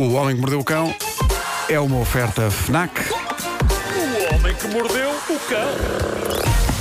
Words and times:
O 0.00 0.14
Homem 0.14 0.34
que 0.34 0.40
Mordeu 0.40 0.60
o 0.60 0.64
Cão 0.64 0.94
é 1.68 1.78
uma 1.78 1.98
oferta 1.98 2.50
FNAC. 2.50 3.02
O 3.12 4.34
homem 4.34 4.54
que 4.54 4.66
mordeu 4.68 5.10
o 5.10 5.38
cão. 5.40 5.68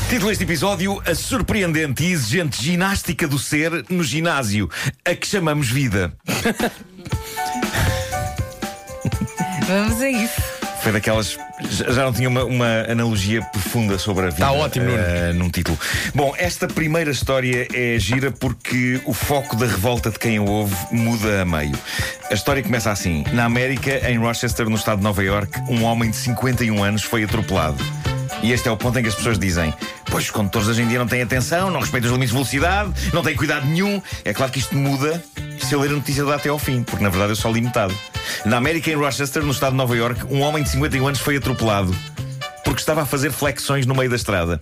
Título 0.09 0.29
deste 0.29 0.45
episódio: 0.45 1.03
A 1.05 1.13
surpreendente 1.13 2.05
e 2.05 2.13
exigente 2.13 2.63
ginástica 2.63 3.27
do 3.27 3.37
ser 3.37 3.83
no 3.89 4.05
ginásio, 4.05 4.69
a 5.03 5.13
que 5.13 5.27
chamamos 5.27 5.69
vida. 5.69 6.13
Vamos 9.67 10.01
a 10.01 10.09
isso. 10.09 10.48
Foi 10.81 10.91
daquelas. 10.91 11.37
Já 11.69 12.05
não 12.05 12.13
tinha 12.13 12.29
uma, 12.29 12.43
uma 12.45 12.85
analogia 12.89 13.41
profunda 13.41 13.97
sobre 13.97 14.27
a 14.27 14.29
vida. 14.29 14.45
Tá 14.45 14.51
ótimo, 14.51 14.85
Nuno. 14.85 14.97
eh, 14.97 15.33
num 15.33 15.49
título. 15.49 15.77
Bom, 16.15 16.33
esta 16.37 16.67
primeira 16.67 17.11
história 17.11 17.67
é 17.73 17.99
gira 17.99 18.31
porque 18.31 19.01
o 19.05 19.13
foco 19.13 19.55
da 19.57 19.65
revolta 19.65 20.09
de 20.09 20.17
quem 20.17 20.37
a 20.37 20.41
ouve 20.41 20.75
muda 20.91 21.41
a 21.41 21.45
meio. 21.45 21.77
A 22.31 22.33
história 22.33 22.63
começa 22.63 22.91
assim: 22.91 23.25
Na 23.33 23.45
América, 23.45 24.09
em 24.09 24.17
Rochester, 24.17 24.69
no 24.69 24.75
estado 24.77 24.99
de 24.99 25.03
Nova 25.03 25.23
York, 25.23 25.59
um 25.69 25.83
homem 25.83 26.09
de 26.11 26.15
51 26.15 26.81
anos 26.83 27.03
foi 27.03 27.23
atropelado. 27.23 27.83
E 28.41 28.53
este 28.53 28.69
é 28.69 28.71
o 28.71 28.77
ponto 28.77 28.97
em 28.97 29.03
que 29.03 29.09
as 29.09 29.15
pessoas 29.15 29.37
dizem: 29.37 29.73
Pois 30.09 30.23
os 30.25 30.31
condutores 30.31 30.67
hoje 30.69 30.81
em 30.81 30.87
dia 30.87 30.97
não 30.97 31.07
têm 31.07 31.21
atenção, 31.21 31.69
não 31.69 31.81
respeitam 31.81 32.09
os 32.09 32.13
limites 32.13 32.29
de 32.29 32.35
velocidade, 32.35 32.93
não 33.13 33.21
têm 33.21 33.35
cuidado 33.35 33.65
nenhum. 33.65 34.01
É 34.23 34.33
claro 34.33 34.49
que 34.51 34.59
isto 34.59 34.75
muda 34.75 35.21
eu 35.75 35.79
ler 35.79 35.89
a 35.89 35.93
notícia 35.93 36.23
lá 36.23 36.35
até 36.35 36.49
ao 36.49 36.59
fim, 36.59 36.83
porque 36.83 37.03
na 37.03 37.09
verdade 37.09 37.31
eu 37.31 37.35
só 37.35 37.49
li 37.51 37.61
metade. 37.61 37.93
Na 38.45 38.57
América, 38.57 38.89
em 38.89 38.95
Rochester, 38.95 39.43
no 39.43 39.51
estado 39.51 39.71
de 39.71 39.77
Nova 39.77 39.95
York, 39.95 40.25
um 40.29 40.41
homem 40.41 40.63
de 40.63 40.69
51 40.69 41.07
anos 41.07 41.19
foi 41.19 41.37
atropelado 41.37 41.95
porque 42.63 42.81
estava 42.81 43.01
a 43.01 43.05
fazer 43.05 43.31
flexões 43.31 43.85
no 43.85 43.95
meio 43.95 44.09
da 44.09 44.15
estrada. 44.15 44.59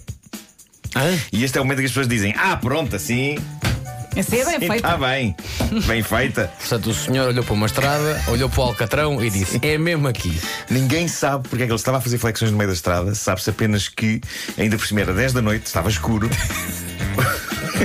E 1.32 1.44
este 1.44 1.58
é 1.58 1.62
o 1.62 1.64
momento 1.66 1.80
em 1.80 1.82
que 1.82 1.86
as 1.88 1.92
pessoas 1.92 2.08
dizem: 2.08 2.34
Ah, 2.38 2.56
pronto, 2.56 2.96
assim. 2.96 3.38
Essa 4.16 4.36
é 4.36 4.46
bem 4.46 4.60
feita. 4.68 4.76
Está 4.76 4.98
bem. 4.98 5.36
Bem 5.86 6.02
feita. 6.02 6.52
Portanto, 6.58 6.90
o 6.90 6.94
senhor 6.94 7.28
olhou 7.28 7.44
para 7.44 7.54
uma 7.54 7.66
estrada, 7.68 8.24
olhou 8.30 8.50
para 8.50 8.60
o 8.60 8.64
Alcatrão 8.64 9.24
e 9.24 9.30
disse: 9.30 9.60
É 9.62 9.78
mesmo 9.78 10.08
aqui. 10.08 10.40
Ninguém 10.70 11.08
sabe 11.08 11.48
porque 11.48 11.64
é 11.64 11.66
que 11.68 11.72
ele 11.72 11.80
estava 11.80 11.98
a 11.98 12.02
fazer 12.02 12.18
flexões 12.18 12.50
no 12.52 12.58
meio 12.58 12.70
da 12.70 12.74
estrada. 12.74 13.14
Sabe-se 13.14 13.50
apenas 13.50 13.90
que, 13.90 14.22
ainda 14.58 14.78
por 14.78 14.88
cima, 14.88 15.02
era 15.02 15.14
10 15.14 15.34
da 15.34 15.42
noite, 15.42 15.68
estava 15.68 15.90
escuro. 15.90 16.30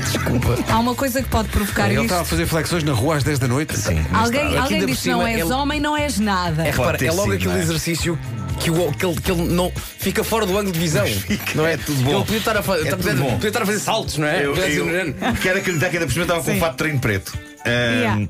Desculpa. 0.01 0.57
Há 0.69 0.79
uma 0.79 0.95
coisa 0.95 1.23
que 1.23 1.29
pode 1.29 1.49
provocar 1.49 1.85
Ele 1.87 1.95
isto. 1.95 2.03
estava 2.05 2.23
a 2.23 2.25
fazer 2.25 2.47
flexões 2.47 2.83
na 2.85 2.93
rua 2.93 3.17
às 3.17 3.23
10 3.25 3.39
da 3.39 3.49
noite. 3.49 3.77
Sim. 3.77 4.05
Alguém, 4.13 4.57
alguém 4.57 4.87
que 4.95 5.09
não 5.09 5.27
és 5.27 5.41
ele- 5.41 5.53
homem, 5.53 5.81
não 5.81 5.97
és 5.97 6.19
nada. 6.19 6.63
É, 6.67 6.71
repara, 6.71 7.05
é 7.05 7.11
logo 7.11 7.23
sido, 7.33 7.35
aquele 7.35 7.59
é? 7.59 7.63
exercício 7.63 8.19
que, 8.61 8.71
o, 8.71 8.93
que, 8.93 9.05
ele, 9.07 9.21
que 9.21 9.31
ele 9.31 9.43
não 9.53 9.73
fica 9.99 10.23
fora 10.25 10.47
do 10.47 10.57
ângulo 10.57 10.73
de 10.73 10.79
visão. 10.79 11.07
Fica, 11.07 11.53
não 11.55 11.67
é? 11.67 11.75
é 11.75 11.77
tudo 11.77 12.03
bom. 12.03 12.11
Ele 12.17 12.21
podia 12.25 12.39
estar 12.39 12.57
a, 12.57 12.63
fa- 12.63 12.77
É 12.77 12.85
tá- 12.85 12.91
tudo 12.97 13.03
podia- 13.05 13.15
bom. 13.23 13.31
podia 13.33 13.49
estar 13.49 13.63
a 13.63 13.67
fazer 13.67 13.79
saltos, 13.81 14.19
não 14.19 14.27
é? 14.27 14.45
Eu, 14.45 14.55
eu 14.57 14.85
"Nuno, 14.87 15.15
quero 15.43 15.59
acreditar 15.59 15.89
que 15.91 15.97
ainda 15.97 16.07
por 16.07 16.13
cima 16.13 16.25
estava 16.25 16.43
com 16.43 16.51
um 16.51 16.55
Sim. 16.55 16.61
fato 16.61 16.73
de 16.73 16.79
treino 16.79 16.99
preto. 16.99 17.33
Ahm, 17.65 17.93
Yeah. 18.03 18.29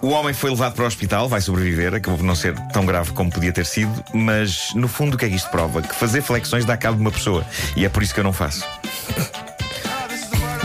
O 0.00 0.10
homem 0.10 0.32
foi 0.32 0.50
levado 0.50 0.74
para 0.74 0.84
o 0.84 0.86
hospital, 0.86 1.28
vai 1.28 1.40
sobreviver, 1.40 1.92
acabou 1.92 2.18
por 2.18 2.24
não 2.24 2.36
ser 2.36 2.54
tão 2.72 2.86
grave 2.86 3.10
como 3.12 3.32
podia 3.32 3.52
ter 3.52 3.66
sido, 3.66 3.92
mas 4.14 4.68
no 4.76 4.86
fundo 4.86 5.14
o 5.14 5.18
que 5.18 5.24
é 5.24 5.28
que 5.28 5.34
isto 5.34 5.50
prova? 5.50 5.82
Que 5.82 5.92
fazer 5.92 6.22
flexões 6.22 6.64
dá 6.64 6.76
cabo 6.76 6.94
de 6.98 7.00
uma 7.00 7.10
pessoa. 7.10 7.44
E 7.74 7.84
é 7.84 7.88
por 7.88 8.00
isso 8.04 8.14
que 8.14 8.20
eu 8.20 8.24
não 8.24 8.32
faço. 8.32 8.64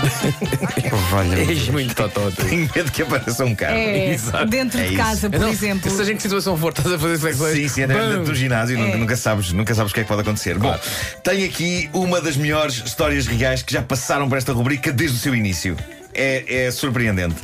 Valha. 1.12 1.36
És 1.40 1.70
muito 1.70 1.96
totó. 1.96 2.30
tu. 2.32 2.46
Tenho 2.46 2.70
medo 2.76 2.92
que 2.92 3.02
apareça 3.02 3.46
um 3.46 3.56
carro. 3.56 3.74
É, 3.76 4.14
Exato. 4.14 4.46
dentro 4.46 4.80
É 4.80 4.84
de 4.84 4.94
isso. 4.94 4.98
casa, 5.04 5.30
por 5.30 5.36
Então, 5.38 5.50
exemplo. 5.50 5.92
Seja 5.92 6.12
em 6.12 6.16
que 6.16 6.22
situação 6.22 6.58
for, 6.58 6.70
estás 6.70 6.92
a 6.94 7.00
fazer 7.00 7.18
flexões. 7.20 7.56
Sim, 7.56 7.68
sim, 7.68 7.82
é 7.84 7.88
dentro 7.88 8.04
Bam! 8.18 8.24
do 8.24 8.36
ginásio, 8.36 8.78
nunca, 8.78 8.92
É. 8.94 8.98
nunca 8.98 9.16
sabes, 9.16 9.52
nunca 9.52 9.74
sabes 9.76 9.92
o 9.92 9.96
que 9.96 10.02
é 10.02 10.04
que 10.04 10.10
pode 10.10 10.22
acontecer. 10.22 10.58
Bom, 10.58 10.78
tenho 11.24 11.46
aqui 11.46 11.90
uma 11.94 12.22
das 12.22 12.36
melhores 12.38 12.82
histórias 12.86 13.28
reais 13.28 13.62
que 13.62 13.74
já 13.74 13.82
passaram 13.82 14.28
por 14.30 14.38
esta 14.38 14.54
rubrica 14.54 14.92
desde 14.92 15.18
o 15.18 15.20
seu 15.20 15.36
início. 15.36 15.76
É, 16.16 16.66
é 16.68 16.72
surpreendente. 16.72 17.36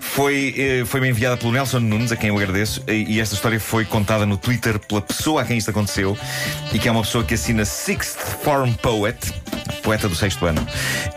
Foi, 0.00 0.54
eh, 0.56 0.84
foi-me 0.86 1.08
enviada 1.08 1.36
pelo 1.36 1.50
Nelson 1.50 1.80
Nunes, 1.80 2.12
a 2.12 2.16
quem 2.16 2.28
eu 2.28 2.36
agradeço, 2.38 2.80
e 2.86 3.14
e 3.16 3.20
esta 3.20 3.34
história 3.34 3.58
foi 3.58 3.84
contada 3.84 4.24
no 4.24 4.36
Twitter 4.36 4.78
pela 4.78 5.02
pessoa 5.02 5.42
a 5.42 5.44
quem 5.44 5.58
isto 5.58 5.70
aconteceu, 5.70 6.16
e 6.72 6.78
que 6.78 6.86
é 6.86 6.92
uma 6.92 7.02
pessoa 7.02 7.24
que 7.24 7.34
assina 7.34 7.64
Sixth 7.64 8.18
Form 8.44 8.72
Poet, 8.74 9.18
poeta 9.82 10.08
do 10.08 10.14
sexto 10.14 10.46
ano. 10.46 10.66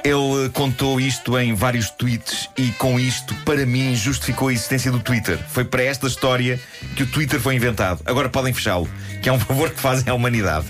Ele 0.04 0.46
eh, 0.46 0.50
contou 0.52 1.00
isto 1.00 1.38
em 1.38 1.54
vários 1.54 1.90
tweets 1.90 2.50
e 2.58 2.70
com 2.72 3.00
isto, 3.00 3.34
para 3.46 3.66
mim, 3.66 3.96
justificou 3.96 4.48
a 4.50 4.54
existência 4.54 4.92
do 4.92 5.00
Twitter. 5.00 5.40
Foi 5.50 5.64
para 5.64 5.84
esta 5.84 6.08
história 6.08 6.60
que 6.96 7.04
o 7.04 7.08
Twitter 7.08 7.40
foi 7.40 7.56
inventado. 7.56 8.02
Agora 8.06 8.30
podem 8.30 8.54
fechá-lo, 8.54 8.90
que 9.22 9.30
é 9.30 9.32
um 9.32 9.40
favor 9.40 9.70
que 9.70 9.80
fazem 9.80 10.10
à 10.10 10.14
humanidade. 10.14 10.66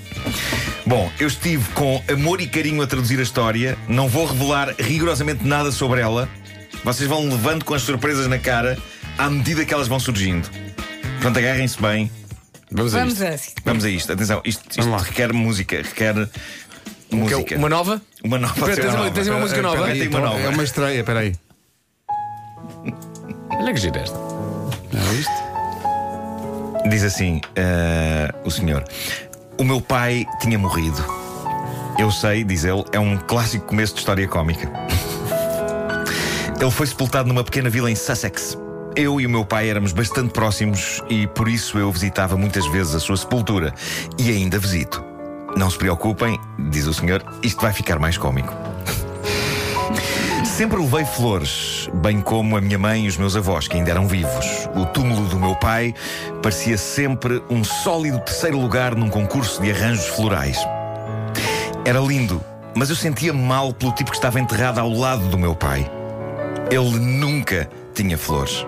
Bom, 0.86 1.12
eu 1.20 1.28
estive 1.28 1.64
com 1.74 2.04
amor 2.12 2.42
e 2.42 2.48
carinho 2.48 2.82
a 2.82 2.88
traduzir 2.88 3.20
a 3.20 3.24
história, 3.24 3.78
não 3.88 4.08
vou 4.08 4.26
revelar 4.26 4.76
rigorosamente 4.78 5.44
nada 5.44 5.72
sobre 5.72 6.02
ela. 6.02 6.30
Vocês 6.84 7.10
vão 7.10 7.28
levando 7.28 7.66
com 7.66 7.74
as 7.74 7.82
surpresas 7.82 8.28
na 8.28 8.38
cara 8.38 8.78
à 9.18 9.30
medida 9.30 9.66
que 9.66 9.74
elas 9.74 9.88
vão 9.88 10.00
surgindo. 10.00 10.48
Portanto, 11.16 11.40
agarrem-se 11.40 11.82
bem. 11.82 12.12
Vamos 12.72 12.94
a 12.94 13.00
Vamos 13.00 13.22
isto. 13.22 13.54
a. 13.58 13.62
Vamos 13.64 13.86
a 13.86 13.90
isto. 13.90 14.12
Atenção, 14.12 14.42
isto, 14.44 14.64
isto 14.80 14.96
requer 14.98 15.32
música, 15.34 15.78
requer 15.78 16.14
Que 16.14 16.30
música. 17.16 17.58
Uma 17.58 17.70
nova? 17.70 18.02
Uma 18.24 18.38
nova. 18.38 18.66
Ser 18.66 18.76
tens 18.82 18.86
uma- 18.94 18.98
nova. 18.98 19.12
tens 19.12 19.28
uma 19.28 19.40
música 19.40 19.62
nova? 19.62 19.86
Tem 19.88 20.08
uma 20.08 20.20
nova. 20.20 20.40
É 20.40 20.50
uma 20.50 20.64
estreia, 20.64 21.04
peraí. 21.04 21.36
Olha 23.52 23.74
que 23.74 23.80
gira 23.80 24.00
esta. 24.00 24.18
Não 24.18 25.02
é 25.10 25.14
isto? 25.14 26.90
Diz 26.90 27.04
assim 27.04 27.42
eh, 27.56 28.34
o 28.44 28.52
senhor: 28.52 28.84
O 29.58 29.64
meu 29.64 29.82
pai 29.82 30.26
tinha 30.40 30.58
morrido. 30.60 31.04
Eu 31.98 32.12
sei, 32.12 32.44
diz 32.44 32.66
ele, 32.66 32.84
é 32.92 33.00
um 33.00 33.18
clássico 33.18 33.66
começo 33.68 33.94
de 33.94 34.00
história 34.00 34.28
cómica. 34.28 34.70
Ele 36.60 36.72
foi 36.72 36.88
sepultado 36.88 37.28
numa 37.28 37.44
pequena 37.44 37.70
vila 37.70 37.90
em 37.92 37.96
Sussex. 37.96 38.58
Eu 38.96 39.20
e 39.20 39.26
o 39.26 39.30
meu 39.30 39.46
pai 39.46 39.70
éramos 39.70 39.92
bastante 39.92 40.32
próximos 40.32 41.02
e 41.10 41.28
por 41.28 41.48
isso 41.50 41.78
eu 41.78 41.92
visitava 41.92 42.38
muitas 42.38 42.66
vezes 42.68 42.96
a 42.96 43.00
sua 43.00 43.18
sepultura. 43.18 43.74
E 44.18 44.30
ainda 44.30 44.58
visito. 44.58 45.04
Não 45.56 45.70
se 45.70 45.78
preocupem, 45.78 46.40
diz 46.70 46.86
o 46.86 46.94
senhor, 46.94 47.24
isto 47.42 47.62
vai 47.62 47.72
ficar 47.72 47.98
mais 47.98 48.18
cómico. 48.18 48.54
Sempre 50.44 50.78
levei 50.80 51.06
flores, 51.06 51.90
bem 51.96 52.22
como 52.22 52.58
a 52.58 52.62
minha 52.62 52.78
mãe 52.78 53.06
e 53.06 53.08
os 53.08 53.18
meus 53.18 53.36
avós, 53.36 53.68
que 53.68 53.78
ainda 53.78 53.92
eram 53.92 54.08
vivos. 54.08 54.70
O 54.76 54.86
túmulo 54.86 55.28
do 55.28 55.40
meu 55.40 55.56
pai 55.56 55.94
parecia 56.42 56.78
sempre 56.78 57.42
um 57.50 57.64
sólido 57.64 58.20
terceiro 58.20 58.60
lugar 58.60 58.96
num 58.96 59.10
concurso 59.10 59.62
de 59.62 59.72
arranjos 59.72 60.08
florais. 60.08 60.58
Era 61.86 62.00
lindo, 62.00 62.42
mas 62.76 62.90
eu 62.90 62.96
sentia 62.96 63.34
mal 63.34 63.74
pelo 63.74 63.94
tipo 63.94 64.12
que 64.12 64.18
estava 64.18 64.40
enterrado 64.40 64.80
ao 64.80 64.90
lado 64.90 65.28
do 65.28 65.38
meu 65.38 65.56
pai. 65.56 65.90
Ele 66.70 67.00
nunca 67.00 67.70
tinha 67.94 68.18
flores. 68.18 68.66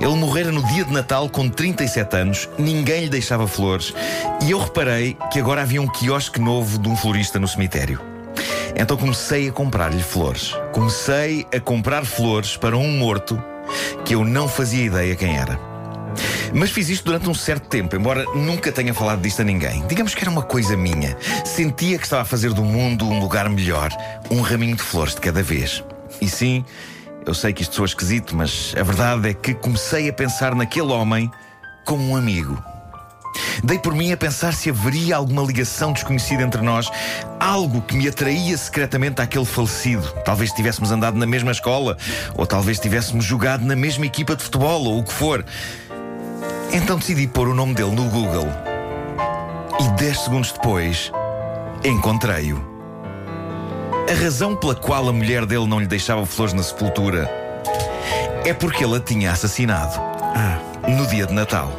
Ele 0.00 0.14
morrera 0.16 0.50
no 0.50 0.62
dia 0.66 0.84
de 0.84 0.92
Natal 0.92 1.28
com 1.28 1.48
37 1.48 2.16
anos, 2.16 2.48
ninguém 2.58 3.04
lhe 3.04 3.08
deixava 3.08 3.46
flores, 3.46 3.94
e 4.42 4.50
eu 4.50 4.58
reparei 4.58 5.16
que 5.32 5.38
agora 5.38 5.62
havia 5.62 5.80
um 5.80 5.86
quiosque 5.86 6.40
novo 6.40 6.78
de 6.78 6.88
um 6.88 6.96
florista 6.96 7.38
no 7.38 7.48
cemitério. 7.48 8.00
Então 8.76 8.96
comecei 8.96 9.48
a 9.48 9.52
comprar-lhe 9.52 10.02
flores. 10.02 10.54
Comecei 10.72 11.46
a 11.54 11.60
comprar 11.60 12.04
flores 12.04 12.56
para 12.56 12.76
um 12.76 12.98
morto 12.98 13.42
que 14.04 14.14
eu 14.14 14.24
não 14.24 14.48
fazia 14.48 14.84
ideia 14.84 15.14
quem 15.14 15.36
era. 15.36 15.58
Mas 16.52 16.70
fiz 16.70 16.88
isto 16.88 17.06
durante 17.06 17.28
um 17.28 17.34
certo 17.34 17.68
tempo, 17.68 17.96
embora 17.96 18.24
nunca 18.34 18.70
tenha 18.70 18.94
falado 18.94 19.20
disto 19.20 19.42
a 19.42 19.44
ninguém. 19.44 19.84
Digamos 19.86 20.14
que 20.14 20.22
era 20.22 20.30
uma 20.30 20.42
coisa 20.42 20.76
minha. 20.76 21.16
Sentia 21.44 21.98
que 21.98 22.04
estava 22.04 22.22
a 22.22 22.24
fazer 22.24 22.52
do 22.52 22.62
mundo 22.62 23.04
um 23.04 23.18
lugar 23.18 23.48
melhor, 23.48 23.90
um 24.30 24.40
raminho 24.40 24.76
de 24.76 24.82
flores 24.82 25.14
de 25.14 25.20
cada 25.20 25.42
vez. 25.42 25.82
E 26.20 26.28
sim, 26.28 26.64
eu 27.26 27.34
sei 27.34 27.52
que 27.52 27.62
isto 27.62 27.74
soa 27.74 27.86
esquisito, 27.86 28.36
mas 28.36 28.74
a 28.78 28.82
verdade 28.82 29.30
é 29.30 29.34
que 29.34 29.54
comecei 29.54 30.08
a 30.08 30.12
pensar 30.12 30.54
naquele 30.54 30.92
homem 30.92 31.30
como 31.84 32.10
um 32.10 32.16
amigo. 32.16 32.62
Dei 33.62 33.78
por 33.78 33.94
mim 33.94 34.12
a 34.12 34.16
pensar 34.16 34.52
se 34.52 34.70
haveria 34.70 35.16
alguma 35.16 35.42
ligação 35.42 35.92
desconhecida 35.92 36.42
entre 36.42 36.60
nós, 36.60 36.90
algo 37.40 37.82
que 37.82 37.96
me 37.96 38.06
atraía 38.06 38.56
secretamente 38.56 39.20
àquele 39.20 39.44
falecido. 39.44 40.08
Talvez 40.24 40.52
tivéssemos 40.52 40.90
andado 40.90 41.18
na 41.18 41.26
mesma 41.26 41.50
escola, 41.50 41.96
ou 42.34 42.46
talvez 42.46 42.78
tivéssemos 42.78 43.24
jogado 43.24 43.64
na 43.64 43.74
mesma 43.74 44.06
equipa 44.06 44.36
de 44.36 44.42
futebol, 44.42 44.84
ou 44.84 44.98
o 45.00 45.04
que 45.04 45.12
for. 45.12 45.44
Então 46.72 46.98
decidi 46.98 47.26
pôr 47.26 47.48
o 47.48 47.54
nome 47.54 47.74
dele 47.74 47.92
no 47.92 48.04
Google. 48.04 48.48
E 49.80 49.88
10 49.96 50.18
segundos 50.18 50.52
depois, 50.52 51.10
encontrei-o. 51.84 52.73
A 54.08 54.14
razão 54.14 54.54
pela 54.54 54.74
qual 54.74 55.08
a 55.08 55.12
mulher 55.12 55.46
dele 55.46 55.66
não 55.66 55.80
lhe 55.80 55.86
deixava 55.86 56.24
flores 56.26 56.52
na 56.52 56.62
sepultura 56.62 57.30
é 58.44 58.52
porque 58.52 58.84
ele 58.84 58.96
a 58.96 59.00
tinha 59.00 59.32
assassinado 59.32 59.98
no 60.86 61.06
dia 61.06 61.26
de 61.26 61.32
Natal. 61.32 61.72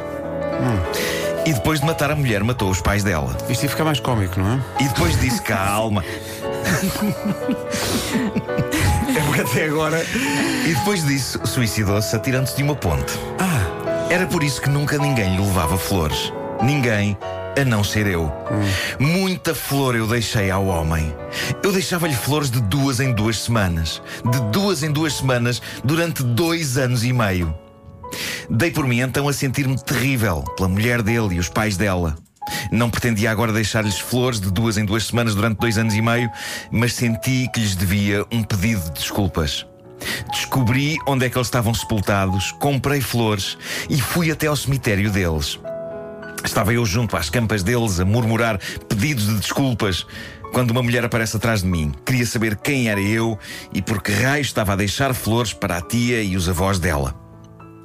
E 1.44 1.52
depois 1.52 1.78
de 1.80 1.86
matar 1.86 2.10
a 2.10 2.16
mulher, 2.16 2.42
matou 2.42 2.68
os 2.68 2.80
pais 2.80 3.04
dela. 3.04 3.36
Isto 3.48 3.64
ia 3.64 3.68
ficar 3.70 3.84
mais 3.84 4.00
cómico, 4.00 4.40
não 4.40 4.54
é? 4.54 4.82
E 4.82 4.88
depois 4.88 5.18
disse: 5.20 5.40
calma. 5.42 6.04
É 9.16 9.20
porque 9.20 9.40
até 9.40 9.64
agora. 9.64 10.04
E 10.66 10.74
depois 10.74 11.02
disso, 11.06 11.40
suicidou-se 11.44 12.14
atirando-se 12.14 12.56
de 12.56 12.62
uma 12.62 12.74
ponte. 12.74 13.18
Era 14.10 14.26
por 14.26 14.42
isso 14.42 14.60
que 14.60 14.68
nunca 14.68 14.98
ninguém 14.98 15.36
lhe 15.36 15.42
levava 15.42 15.78
flores. 15.78 16.32
Ninguém, 16.62 17.16
a 17.56 17.64
não 17.64 17.82
ser 17.82 18.06
eu. 18.06 18.32
Muita 19.00 19.54
flor 19.54 19.96
eu 19.96 20.06
deixei 20.06 20.50
ao 20.50 20.66
homem. 20.66 21.14
Eu 21.62 21.72
deixava-lhe 21.72 22.14
flores 22.14 22.50
de 22.50 22.60
duas 22.60 23.00
em 23.00 23.12
duas 23.12 23.38
semanas. 23.38 24.02
De 24.30 24.40
duas 24.52 24.82
em 24.82 24.92
duas 24.92 25.14
semanas 25.14 25.62
durante 25.82 26.22
dois 26.22 26.76
anos 26.76 27.04
e 27.04 27.12
meio. 27.12 27.54
Dei 28.48 28.70
por 28.70 28.86
mim 28.86 29.00
então 29.00 29.28
a 29.28 29.32
sentir-me 29.32 29.76
terrível 29.82 30.42
pela 30.56 30.68
mulher 30.68 31.02
dele 31.02 31.36
e 31.36 31.38
os 31.38 31.48
pais 31.48 31.76
dela. 31.76 32.16
Não 32.70 32.90
pretendia 32.90 33.30
agora 33.30 33.52
deixar-lhes 33.52 33.98
flores 33.98 34.40
de 34.40 34.50
duas 34.50 34.76
em 34.76 34.84
duas 34.84 35.06
semanas 35.06 35.34
durante 35.34 35.58
dois 35.58 35.78
anos 35.78 35.94
e 35.94 36.02
meio, 36.02 36.30
mas 36.70 36.92
senti 36.92 37.48
que 37.52 37.60
lhes 37.60 37.74
devia 37.74 38.24
um 38.30 38.42
pedido 38.42 38.82
de 38.82 38.92
desculpas. 38.92 39.66
Descobri 40.30 40.96
onde 41.06 41.26
é 41.26 41.30
que 41.30 41.36
eles 41.36 41.46
estavam 41.46 41.74
sepultados, 41.74 42.52
comprei 42.52 43.00
flores 43.00 43.56
e 43.88 44.00
fui 44.00 44.30
até 44.30 44.46
ao 44.46 44.56
cemitério 44.56 45.10
deles. 45.10 45.58
Estava 46.46 46.72
eu 46.72 46.86
junto 46.86 47.16
às 47.16 47.28
campas 47.28 47.64
deles 47.64 47.98
a 47.98 48.04
murmurar 48.04 48.58
pedidos 48.88 49.26
de 49.26 49.34
desculpas 49.34 50.06
quando 50.52 50.70
uma 50.70 50.82
mulher 50.82 51.04
aparece 51.04 51.36
atrás 51.36 51.62
de 51.62 51.68
mim. 51.68 51.92
Queria 52.04 52.24
saber 52.24 52.56
quem 52.56 52.88
era 52.88 53.00
eu 53.00 53.36
e 53.74 53.82
por 53.82 54.00
que 54.00 54.12
raio 54.12 54.42
estava 54.42 54.72
a 54.72 54.76
deixar 54.76 55.12
flores 55.12 55.52
para 55.52 55.78
a 55.78 55.80
tia 55.82 56.22
e 56.22 56.36
os 56.36 56.48
avós 56.48 56.78
dela. 56.78 57.14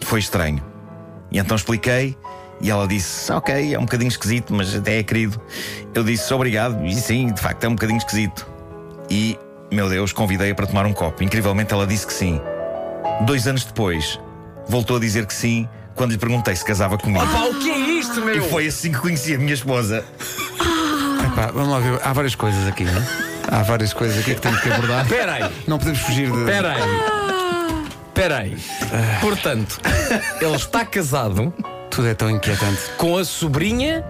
Foi 0.04 0.20
estranho. 0.20 0.64
E 1.32 1.40
então 1.40 1.58
expliquei 1.58 2.16
e 2.62 2.70
ela 2.70 2.88
disse: 2.88 3.32
Ok, 3.32 3.74
é 3.74 3.78
um 3.78 3.82
bocadinho 3.82 4.10
esquisito, 4.10 4.54
mas 4.54 4.76
até 4.76 5.00
é 5.00 5.04
querido. 5.04 5.42
Eu 5.94 6.04
disse: 6.04 6.32
Obrigado, 6.32 6.86
e 6.86 6.94
sim, 6.94 7.34
de 7.34 7.42
facto 7.42 7.64
é 7.64 7.68
um 7.68 7.74
bocadinho 7.74 7.98
esquisito. 7.98 8.48
E, 9.10 9.38
meu 9.72 9.90
Deus, 9.90 10.14
convidei-a 10.14 10.54
para 10.54 10.68
tomar 10.68 10.86
um 10.86 10.94
copo. 10.94 11.24
Incrivelmente 11.24 11.74
ela 11.74 11.88
disse 11.88 12.06
que 12.06 12.14
sim. 12.14 12.40
Dois 13.26 13.48
anos 13.48 13.66
depois, 13.66 14.20
voltou 14.68 14.98
a 14.98 15.00
dizer 15.00 15.26
que 15.26 15.34
sim 15.34 15.68
quando 15.96 16.12
lhe 16.12 16.18
perguntei 16.18 16.56
se 16.56 16.64
casava 16.64 16.98
comigo. 16.98 17.26
Pá, 17.26 17.44
o 17.46 17.56
que 17.56 17.71
isto, 18.12 18.22
E 18.22 18.26
meu? 18.40 18.50
foi 18.50 18.68
assim 18.68 18.92
que 18.92 18.98
conheci 19.00 19.36
a 19.36 19.38
minha 19.38 19.54
esposa. 19.54 20.04
Epá, 21.26 21.48
vamos 21.54 21.70
lá 21.70 21.80
ver. 21.80 22.00
Há 22.04 22.14
várias 22.14 22.36
coisas 22.36 22.68
aqui, 22.68 22.84
não 22.84 22.94
é? 22.94 23.08
Há 23.50 23.64
várias 23.64 23.94
coisas 23.94 24.18
aqui 24.20 24.36
que 24.36 24.42
temos 24.42 24.60
que 24.62 24.70
abordar. 24.72 25.04
Espera 25.06 25.34
aí, 25.34 25.52
Não 25.68 25.78
podemos 25.78 26.00
fugir 26.00 26.32
de. 26.32 26.38
espera 26.40 26.72
aí. 26.74 26.82
Espera 28.08 28.38
aí. 28.38 28.58
Portanto, 29.22 29.80
ele 30.42 30.56
está 30.56 30.86
casado 30.86 31.54
Tudo 31.90 32.08
é 32.08 32.14
tão 32.14 32.30
inquietante. 32.30 32.82
com 32.98 33.18
a 33.18 33.26
sobrinha 33.26 34.06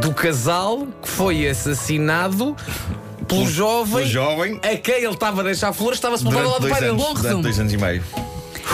do 0.00 0.12
casal 0.12 0.86
que 1.02 1.08
foi 1.08 1.48
assassinado 1.48 2.54
pelo 3.26 3.48
jovem 3.48 4.06
jovem. 4.06 4.60
a 4.62 4.76
quem 4.76 4.96
ele 4.96 5.14
estava 5.14 5.40
a 5.40 5.44
deixar 5.44 5.72
flores, 5.72 5.96
estava 5.98 6.18
sepultado 6.18 6.48
ao 6.48 6.60
Durante 6.60 6.60
lado 6.60 6.62
do 6.62 6.68
dois 6.68 6.78
pai 6.80 6.88
anos, 6.88 7.02
dele. 7.02 7.08
Bom 7.08 7.14
durante 7.14 7.26
resumo. 7.26 7.42
dois 7.42 7.60
anos 7.60 7.72
e 7.72 7.76
meio. 7.78 8.02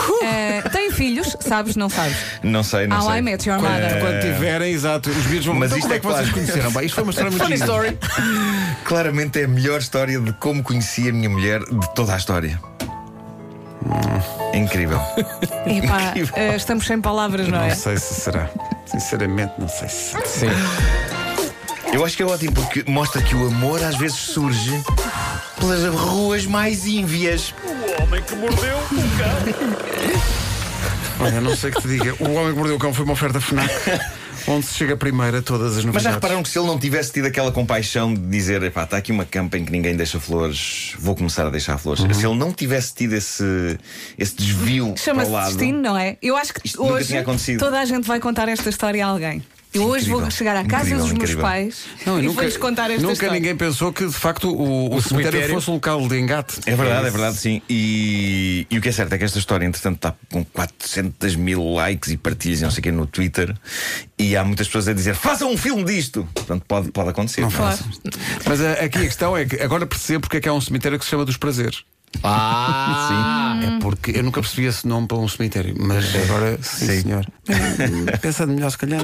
Eh, 0.23 0.61
tem 0.69 0.91
filhos? 0.91 1.35
Sabes, 1.39 1.75
não 1.75 1.89
sabes? 1.89 2.15
Não 2.43 2.63
sei, 2.63 2.85
não 2.87 2.97
How 2.97 3.09
sei. 3.09 3.19
I 3.19 3.21
Met 3.21 3.49
Your 3.49 3.59
Quando, 3.59 3.71
Mother. 3.71 3.99
quando 3.99 4.21
tiverem, 4.21 4.71
exato, 4.71 5.09
os 5.09 5.15
vídeos 5.25 5.45
vão 5.45 5.55
Mas 5.55 5.71
então, 5.71 5.79
isto 5.79 5.91
é 5.91 5.95
é 5.95 5.99
que 5.99 6.05
vocês 6.05 6.29
claro. 6.29 6.33
conheceram? 6.33 6.71
Bem, 6.71 6.85
isto 6.85 6.95
foi 6.95 7.03
uma 7.03 7.09
história 7.09 7.31
muito 7.31 7.43
Funny 7.43 7.55
story. 7.55 7.97
Claramente 8.85 9.39
é 9.41 9.45
a 9.45 9.47
melhor 9.47 9.79
história 9.79 10.19
de 10.19 10.31
como 10.33 10.61
conheci 10.63 11.09
a 11.09 11.13
minha 11.13 11.29
mulher 11.29 11.59
de 11.61 11.93
toda 11.95 12.13
a 12.13 12.17
história. 12.17 12.59
Incrível. 14.53 15.01
Epá, 15.65 16.13
eh, 16.35 16.55
estamos 16.55 16.85
sem 16.85 17.01
palavras, 17.01 17.47
não 17.47 17.59
é? 17.61 17.69
Não 17.69 17.75
sei 17.75 17.97
se 17.97 18.13
será. 18.21 18.49
Sinceramente, 18.85 19.53
não 19.57 19.67
sei 19.67 19.89
se. 19.89 20.15
Sim. 20.25 20.47
Eu 21.93 22.05
acho 22.05 22.15
que 22.15 22.23
é 22.23 22.25
ótimo 22.25 22.53
porque 22.53 22.83
mostra 22.89 23.21
que 23.21 23.35
o 23.35 23.47
amor 23.47 23.83
às 23.83 23.95
vezes 23.97 24.17
surge 24.17 24.71
pelas 25.61 25.85
ruas 25.93 26.45
mais 26.47 26.87
ínvias. 26.87 27.53
O 27.63 28.01
homem 28.01 28.21
que 28.23 28.35
mordeu 28.35 28.77
o 28.77 28.87
cão. 29.17 30.41
Olha, 31.19 31.39
não 31.39 31.55
sei 31.55 31.69
o 31.69 31.73
que 31.75 31.81
te 31.81 31.87
diga. 31.87 32.15
O 32.19 32.33
Homem 32.33 32.51
que 32.51 32.57
Mordeu 32.57 32.75
o 32.75 32.79
Cão 32.79 32.91
foi 32.91 33.05
uma 33.05 33.13
oferta 33.13 33.39
FNAC 33.39 33.71
onde 34.47 34.65
se 34.65 34.73
chega 34.73 34.97
primeiro 34.97 35.37
a 35.37 35.41
todas 35.41 35.77
as 35.77 35.85
Mas 35.85 35.85
novidades. 35.85 36.03
já 36.03 36.11
repararam 36.11 36.41
que 36.41 36.49
se 36.49 36.57
ele 36.57 36.67
não 36.67 36.79
tivesse 36.79 37.11
tido 37.11 37.25
aquela 37.27 37.51
compaixão 37.51 38.11
de 38.13 38.21
dizer 38.21 38.63
epá, 38.63 38.83
está 38.83 38.97
aqui 38.97 39.11
uma 39.11 39.23
campa 39.23 39.57
em 39.57 39.63
que 39.65 39.71
ninguém 39.71 39.95
deixa 39.95 40.19
flores, 40.19 40.93
vou 40.97 41.15
começar 41.15 41.45
a 41.45 41.49
deixar 41.49 41.77
flores. 41.77 42.03
Se 42.17 42.25
ele 42.25 42.35
não 42.35 42.51
tivesse 42.51 42.93
tido 42.95 43.13
esse, 43.13 43.77
esse 44.17 44.35
desvio 44.35 44.95
Chama-se 44.97 45.31
destino, 45.31 45.81
não 45.81 45.97
é? 45.97 46.17
Eu 46.21 46.35
acho 46.35 46.53
que 46.53 46.61
Isto 46.65 46.83
hoje 46.83 47.23
toda 47.59 47.79
a 47.79 47.85
gente 47.85 48.07
vai 48.07 48.19
contar 48.19 48.49
esta 48.49 48.69
história 48.69 49.05
a 49.05 49.09
alguém. 49.09 49.43
Eu 49.73 49.83
hoje 49.83 50.03
Incrível. 50.03 50.19
vou 50.21 50.31
chegar 50.31 50.55
à 50.57 50.65
casa 50.65 50.83
Incrível, 50.89 50.99
dos 51.03 51.11
meus 51.13 51.23
incrível. 51.29 51.41
pais 51.41 51.85
Não, 52.05 52.19
e 52.19 52.23
nunca, 52.23 52.33
vou-lhes 52.35 52.57
contar 52.57 52.89
esta 52.91 53.01
nunca 53.01 53.13
história. 53.13 53.33
ninguém 53.33 53.55
pensou 53.55 53.93
que 53.93 54.05
de 54.05 54.11
facto 54.13 54.49
o, 54.49 54.93
o, 54.93 55.01
cemitério, 55.01 55.31
cemitério- 55.31 55.53
fosse 55.55 55.69
um 55.71 55.75
local 55.75 56.07
de 56.09 56.19
engate. 56.19 56.59
É 56.65 56.75
verdade, 56.75 57.07
é 57.07 57.09
verdade, 57.09 57.37
sim. 57.37 57.61
E, 57.69 58.67
e 58.69 58.77
o 58.77 58.81
que 58.81 58.89
é 58.89 58.91
certo 58.91 59.13
é 59.13 59.17
que 59.17 59.23
esta 59.23 59.39
história, 59.39 59.65
entretanto, 59.65 59.95
está 59.95 60.13
com 60.29 60.43
400 60.43 61.35
mil 61.37 61.73
likes 61.73 62.11
e 62.11 62.17
partilhas 62.17 62.59
e 62.59 62.63
não 62.63 62.71
sei 62.71 62.79
o 62.79 62.83
quê 62.83 62.91
no 62.91 63.05
Twitter. 63.07 63.55
E 64.19 64.35
há 64.35 64.43
muitas 64.43 64.67
pessoas 64.67 64.89
a 64.89 64.93
dizer: 64.93 65.15
façam 65.15 65.49
um 65.49 65.57
filme 65.57 65.83
disto! 65.85 66.27
Portanto, 66.33 66.63
pode, 66.67 66.91
pode 66.91 67.09
acontecer. 67.09 67.41
Não 67.41 67.47
é? 67.49 67.77
Mas 68.45 68.59
a- 68.61 68.73
aqui 68.73 68.97
a 68.97 69.01
questão 69.03 69.37
é 69.37 69.45
que 69.45 69.55
agora 69.61 69.85
percebo 69.85 70.21
porque 70.21 70.37
é 70.37 70.41
que 70.41 70.49
há 70.49 70.53
um 70.53 70.59
cemitério 70.61 70.99
que 70.99 71.05
se 71.05 71.11
chama 71.11 71.23
dos 71.23 71.37
prazeres. 71.37 71.83
Ah, 72.23 73.57
É 73.63 73.79
porque 73.79 74.11
eu 74.11 74.23
nunca 74.23 74.41
percebi 74.41 74.67
esse 74.67 74.85
nome 74.87 75.07
para 75.07 75.17
um 75.17 75.27
cemitério, 75.27 75.73
mas 75.79 76.13
agora 76.15 76.57
sim, 76.61 76.87
Sim. 76.87 77.01
senhor. 77.03 77.25
Pensando 78.21 78.53
melhor, 78.53 78.69
se 78.71 78.77
calhar. 78.77 79.01